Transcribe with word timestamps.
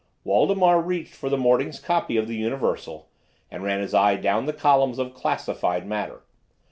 Waldemar 0.23 0.81
reached 0.81 1.13
for 1.13 1.29
the 1.29 1.37
morning's 1.37 1.79
copy 1.79 2.17
of 2.17 2.27
the 2.27 2.35
Universal 2.35 3.07
and 3.51 3.61
ran 3.61 3.81
his 3.81 3.93
eye 3.93 4.15
down 4.15 4.47
the 4.47 4.51
columns 4.51 4.97
of 4.97 5.13
"classified" 5.13 5.85
matter. 5.85 6.23